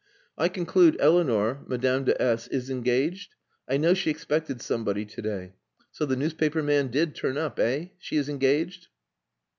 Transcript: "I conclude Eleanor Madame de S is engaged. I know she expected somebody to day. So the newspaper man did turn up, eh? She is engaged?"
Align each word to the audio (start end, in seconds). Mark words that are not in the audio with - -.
"I 0.35 0.49
conclude 0.49 0.97
Eleanor 0.99 1.63
Madame 1.67 2.05
de 2.05 2.19
S 2.19 2.47
is 2.47 2.71
engaged. 2.71 3.35
I 3.69 3.77
know 3.77 3.93
she 3.93 4.09
expected 4.09 4.59
somebody 4.59 5.05
to 5.05 5.21
day. 5.21 5.53
So 5.91 6.07
the 6.07 6.15
newspaper 6.15 6.63
man 6.63 6.87
did 6.87 7.13
turn 7.13 7.37
up, 7.37 7.59
eh? 7.59 7.89
She 7.99 8.17
is 8.17 8.27
engaged?" 8.27 8.87